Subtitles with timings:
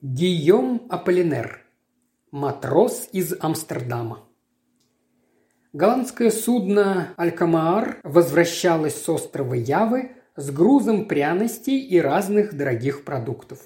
[0.00, 1.64] Гийом Аполлинер.
[2.30, 4.28] Матрос из Амстердама.
[5.72, 13.58] Голландское судно «Алькамаар» возвращалось с острова Явы с грузом пряностей и разных дорогих продуктов.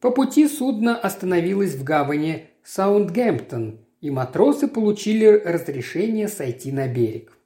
[0.00, 7.36] По пути судно остановилось в гавани Саундгемптон, и матросы получили разрешение сойти на берег.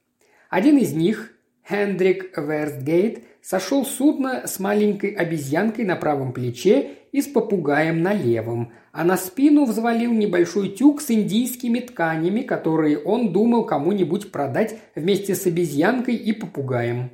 [0.51, 1.33] Один из них,
[1.69, 8.13] Хендрик Верстгейт, сошел с судна с маленькой обезьянкой на правом плече и с попугаем на
[8.13, 14.81] левом, а на спину взвалил небольшой тюк с индийскими тканями, которые он думал кому-нибудь продать
[14.97, 17.11] вместе с обезьянкой и попугаем.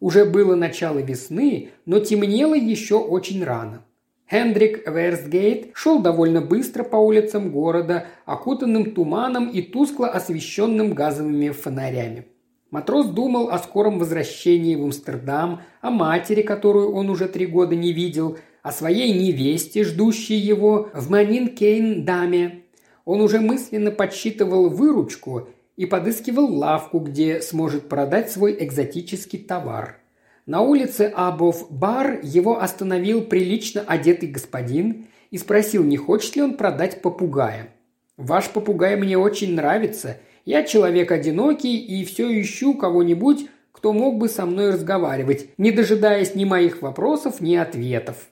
[0.00, 3.82] Уже было начало весны, но темнело еще очень рано.
[4.30, 12.26] Хендрик Версгейт шел довольно быстро по улицам города, окутанным туманом и тускло освещенным газовыми фонарями.
[12.70, 17.92] Матрос думал о скором возвращении в Амстердам, о матери, которую он уже три года не
[17.92, 22.62] видел, о своей невесте, ждущей его в Манин-Кейн-Даме.
[23.04, 29.98] Он уже мысленно подсчитывал выручку и подыскивал лавку, где сможет продать свой экзотический товар.
[30.46, 37.02] На улице Абов-Бар его остановил прилично одетый господин и спросил, не хочет ли он продать
[37.02, 37.68] попугая.
[38.16, 44.28] «Ваш попугай мне очень нравится», я человек одинокий и все ищу кого-нибудь, кто мог бы
[44.28, 48.28] со мной разговаривать, не дожидаясь ни моих вопросов, ни ответов.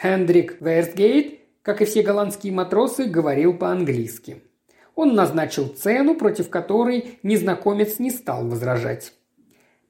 [0.00, 4.42] Хендрик Верстгейт, как и все голландские матросы, говорил по-английски.
[4.94, 9.14] Он назначил цену, против которой незнакомец не стал возражать.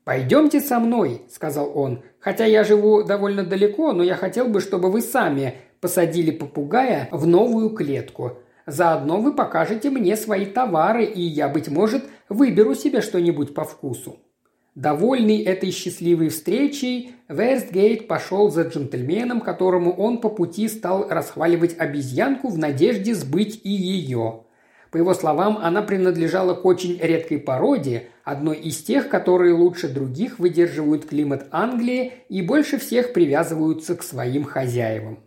[0.05, 2.03] «Пойдемте со мной»,– сказал он.
[2.21, 7.27] «Хотя я живу довольно далеко, но я хотел бы, чтобы вы сами посадили попугая в
[7.27, 8.39] новую клетку.
[8.67, 14.21] Заодно вы покажете мне свои товары, и я, быть может, выберу себе что-нибудь по вкусу».
[14.77, 22.49] Довольный этой счастливой встречей, Верстгейт пошел за джентльменом, которому он по пути стал расхваливать обезьянку
[22.49, 24.43] в надежде сбыть и ее.
[24.91, 30.39] По его словам, она принадлежала к очень редкой породе, одной из тех, которые лучше других
[30.39, 35.21] выдерживают климат Англии и больше всех привязываются к своим хозяевам.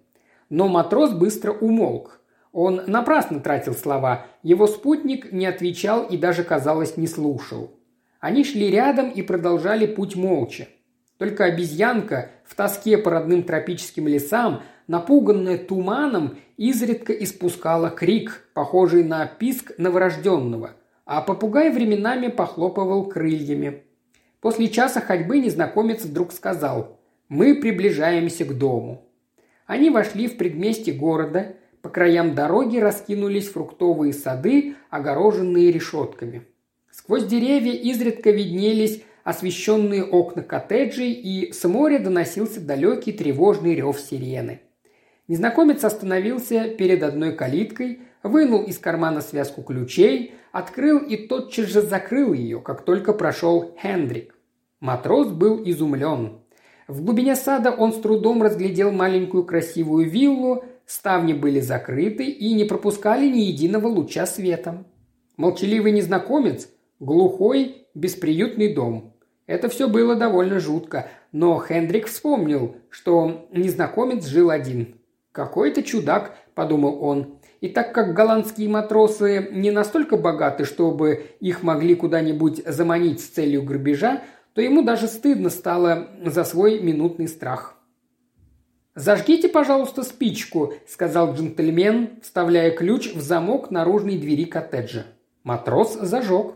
[0.51, 2.21] Но матрос быстро умолк.
[2.51, 7.78] Он напрасно тратил слова, его спутник не отвечал и даже, казалось, не слушал.
[8.19, 10.67] Они шли рядом и продолжали путь молча.
[11.17, 19.25] Только обезьянка в тоске по родным тропическим лесам, напуганная туманом, изредка испускала крик, похожий на
[19.25, 20.71] писк новорожденного,
[21.05, 23.83] а попугай временами похлопывал крыльями.
[24.41, 29.05] После часа ходьбы незнакомец вдруг сказал «Мы приближаемся к дому».
[29.65, 36.47] Они вошли в предместье города, по краям дороги раскинулись фруктовые сады, огороженные решетками.
[37.09, 44.61] Сквозь деревья изредка виднелись освещенные окна коттеджей, и с моря доносился далекий тревожный рев сирены.
[45.27, 52.33] Незнакомец остановился перед одной калиткой, вынул из кармана связку ключей, открыл и тотчас же закрыл
[52.33, 54.35] ее, как только прошел Хендрик.
[54.79, 56.41] Матрос был изумлен.
[56.87, 62.65] В глубине сада он с трудом разглядел маленькую красивую виллу, Ставни были закрыты и не
[62.65, 64.85] пропускали ни единого луча света.
[65.37, 69.13] Молчаливый незнакомец, глухой, бесприютный дом.
[69.47, 74.95] Это все было довольно жутко, но Хендрик вспомнил, что незнакомец жил один.
[75.31, 77.39] «Какой-то чудак»,– подумал он.
[77.61, 83.63] И так как голландские матросы не настолько богаты, чтобы их могли куда-нибудь заманить с целью
[83.63, 84.21] грабежа,
[84.53, 87.75] то ему даже стыдно стало за свой минутный страх.
[88.95, 95.05] «Зажгите, пожалуйста, спичку»,– сказал джентльмен, вставляя ключ в замок наружной двери коттеджа.
[95.43, 96.55] Матрос зажег.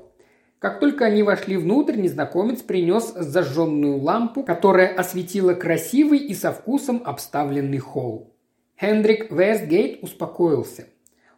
[0.64, 7.02] Как только они вошли внутрь, незнакомец принес зажженную лампу, которая осветила красивый и со вкусом
[7.04, 8.34] обставленный холл.
[8.80, 10.88] Хендрик Вестгейт успокоился.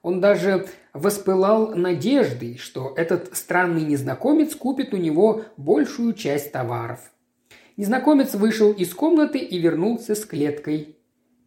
[0.03, 7.00] Он даже воспылал надеждой, что этот странный незнакомец купит у него большую часть товаров.
[7.78, 10.97] Незнакомец вышел из комнаты и вернулся с клеткой.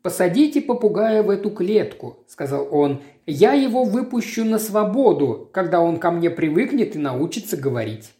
[0.02, 3.02] «Посадите попугая в эту клетку»,– сказал он.
[3.26, 8.12] «Я его выпущу на свободу, когда он ко мне привыкнет и научится говорить».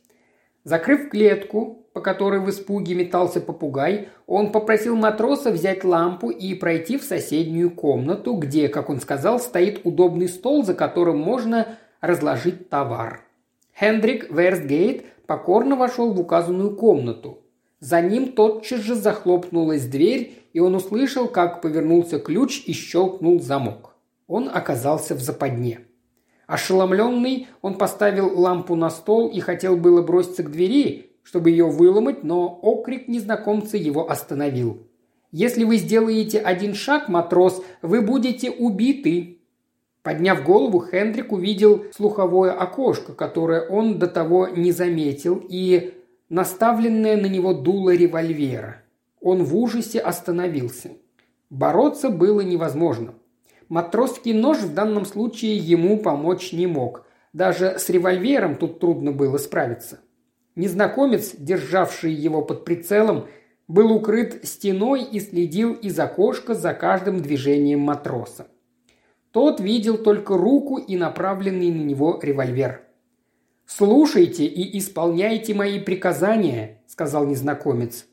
[0.64, 6.98] Закрыв клетку, по которой в испуге метался попугай, он попросил матроса взять лампу и пройти
[6.98, 13.22] в соседнюю комнату, где, как он сказал, стоит удобный стол, за которым можно разложить товар.
[13.78, 17.38] Хендрик Верстгейт покорно вошел в указанную комнату.
[17.80, 23.94] За ним тотчас же захлопнулась дверь, и он услышал, как повернулся ключ и щелкнул замок.
[24.26, 25.82] Он оказался в западне.
[26.48, 32.24] Ошеломленный, он поставил лампу на стол и хотел было броситься к двери, чтобы ее выломать,
[32.24, 34.84] но окрик незнакомца его остановил.
[35.30, 39.38] Если вы сделаете один шаг, матрос, вы будете убиты».
[40.02, 45.94] Подняв голову, Хендрик увидел слуховое окошко, которое он до того не заметил, и
[46.28, 48.82] наставленное на него дуло револьвера.
[49.20, 50.90] Он в ужасе остановился.
[51.50, 53.14] Бороться было невозможно.
[53.68, 57.06] Матросский нож в данном случае ему помочь не мог.
[57.32, 60.00] Даже с револьвером тут трудно было справиться.
[60.56, 63.28] Незнакомец, державший его под прицелом,
[63.68, 68.48] был укрыт стеной и следил из окошка за каждым движением матроса.
[69.30, 72.82] Тот видел только руку и направленный на него револьвер.
[73.66, 78.07] «Слушайте и исполняйте мои приказания»,– сказал незнакомец.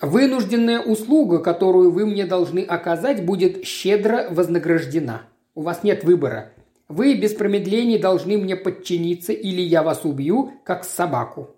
[0.00, 5.22] «Вынужденная услуга, которую вы мне должны оказать, будет щедро вознаграждена.
[5.54, 6.52] У вас нет выбора.
[6.88, 11.54] Вы без промедлений должны мне подчиниться, или я вас убью, как собаку.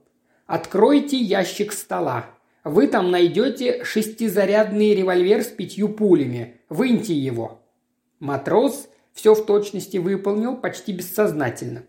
[0.47, 2.27] Откройте ящик стола.
[2.65, 6.61] Вы там найдете шестизарядный револьвер с пятью пулями.
[6.69, 7.61] Выньте его».
[8.19, 11.85] Матрос все в точности выполнил почти бессознательно.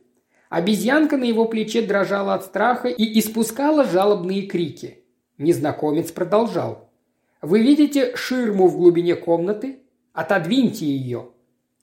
[0.50, 5.03] Обезьянка на его плече дрожала от страха и испускала жалобные крики.
[5.44, 6.90] Незнакомец продолжал.
[7.42, 9.80] «Вы видите ширму в глубине комнаты?
[10.14, 11.32] Отодвиньте ее».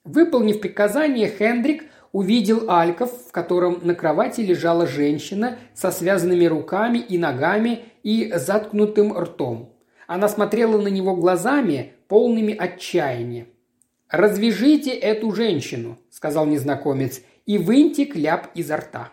[0.03, 7.19] Выполнив приказание, Хендрик увидел альков, в котором на кровати лежала женщина со связанными руками и
[7.19, 9.75] ногами и заткнутым ртом.
[10.07, 13.45] Она смотрела на него глазами, полными отчаяния.
[14.09, 19.11] «Развяжите эту женщину»,– сказал незнакомец,– «и выньте кляп изо рта».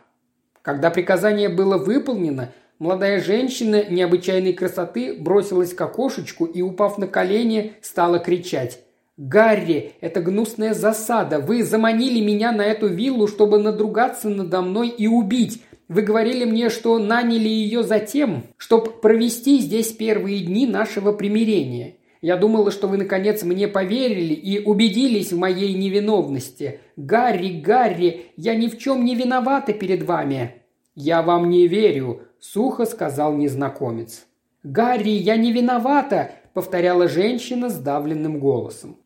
[0.62, 7.73] Когда приказание было выполнено, молодая женщина необычайной красоты бросилась к окошечку и, упав на колени,
[7.83, 8.81] стала кричать
[9.17, 11.41] «Гарри, это гнусная засада.
[11.41, 15.61] Вы заманили меня на эту виллу, чтобы надругаться надо мной и убить.
[15.89, 21.97] Вы говорили мне, что наняли ее за тем, чтобы провести здесь первые дни нашего примирения.
[22.21, 26.81] Я думала, что вы, наконец, мне поверили и убедились в моей невиновности.
[26.97, 30.55] Гарри, Гарри, я ни в чем не виновата перед вами».
[31.01, 34.26] «Я вам не верю»,– сухо сказал незнакомец.
[34.62, 38.99] «Гарри, я не виновата»,– повторяла женщина сдавленным голосом.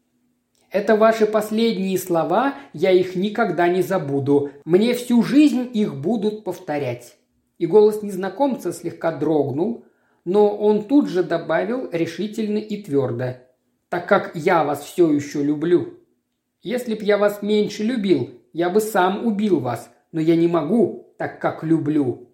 [0.72, 4.50] Это ваши последние слова, я их никогда не забуду.
[4.64, 7.18] Мне всю жизнь их будут повторять».
[7.58, 9.84] И голос незнакомца слегка дрогнул,
[10.24, 13.36] но он тут же добавил решительно и твердо.
[13.90, 15.98] «Так как я вас все еще люблю.
[16.62, 21.14] Если б я вас меньше любил, я бы сам убил вас, но я не могу,
[21.18, 22.30] так как люблю.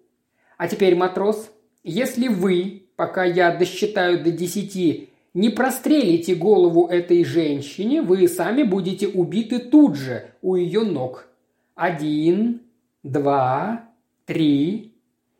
[0.59, 1.51] А теперь, матрос,
[1.85, 9.07] если вы, пока я досчитаю до десяти, не прострелите голову этой женщине, вы сами будете
[9.07, 11.29] убиты тут же, у ее ног.
[11.75, 12.59] Один,
[13.03, 13.85] два,
[14.25, 14.95] три.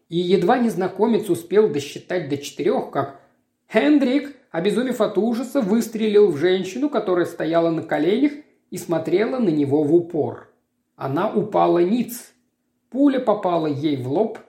[0.07, 3.19] И едва незнакомец успел досчитать до четырех, как
[3.69, 8.31] Хендрик, обезумев от ужаса, выстрелил в женщину, которая стояла на коленях
[8.71, 10.49] и смотрела на него в упор.
[10.95, 12.31] Она упала ниц.
[12.89, 14.39] Пуля попала ей в лоб,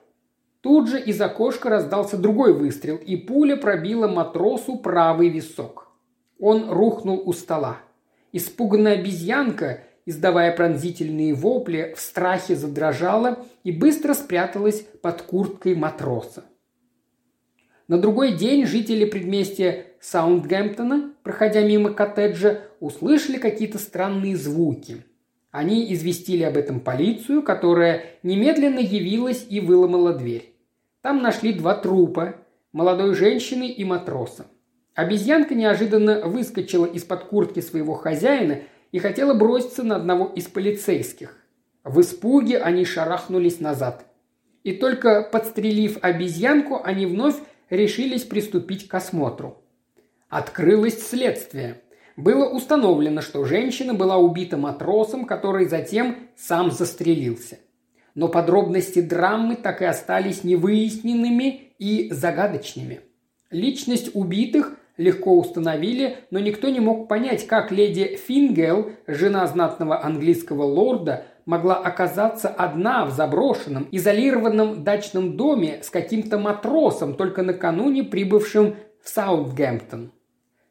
[0.61, 5.91] Тут же из окошка раздался другой выстрел, и пуля пробила матросу правый висок.
[6.39, 7.79] Он рухнул у стола.
[8.31, 16.45] Испуганная обезьянка, издавая пронзительные вопли, в страхе задрожала и быстро спряталась под курткой матроса.
[17.87, 25.03] На другой день жители предместья Саундгемптона, проходя мимо коттеджа, услышали какие-то странные звуки.
[25.49, 30.50] Они известили об этом полицию, которая немедленно явилась и выломала дверь.
[31.01, 32.35] Там нашли два трупа–
[32.73, 34.45] молодой женщины и матроса.
[34.93, 38.59] Обезьянка неожиданно выскочила из-под куртки своего хозяина
[38.91, 41.37] и хотела броситься на одного из полицейских.
[41.83, 44.05] В испуге они шарахнулись назад.
[44.63, 47.37] И только подстрелив обезьянку, они вновь
[47.71, 49.57] решились приступить к осмотру.
[50.29, 51.81] Открылось следствие.
[52.15, 57.57] Было установлено, что женщина была убита матросом, который затем сам застрелился–
[58.15, 63.01] но подробности драмы так и остались невыясненными и загадочными.
[63.49, 70.63] Личность убитых легко установили, но никто не мог понять, как леди Фингел, жена знатного английского
[70.63, 78.75] лорда, могла оказаться одна в заброшенном, изолированном дачном доме с каким-то матросом, только накануне прибывшим
[79.03, 80.11] в Саутгемптон.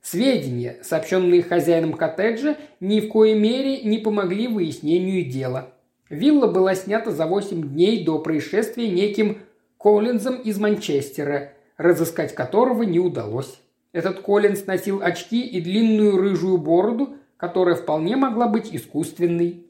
[0.01, 5.75] Сведения, сообщенные хозяином коттеджа, ни в коей мере не помогли выяснению дела–
[6.11, 9.39] Вилла была снята за 8 дней до происшествия неким
[9.79, 13.61] Коллинзом из Манчестера, разыскать которого не удалось.
[13.93, 19.67] Этот Коллинз носил очки и длинную рыжую бороду, которая вполне могла быть искусственной.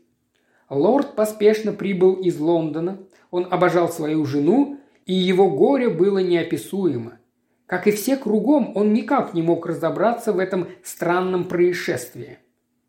[0.70, 2.98] Лорд поспешно прибыл из Лондона.
[3.30, 7.18] Он обожал свою жену, и его горе было неописуемо.
[7.66, 12.38] Как и все кругом, он никак не мог разобраться в этом странном происшествии.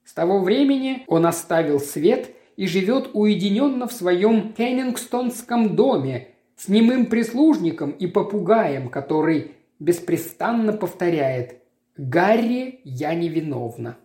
[0.03, 2.31] С того времени он оставил свет
[2.61, 11.63] и живет уединенно в своем Кеннингстонском доме с немым прислужником и попугаем, который беспрестанно повторяет
[11.97, 13.97] «Гарри, я невиновна».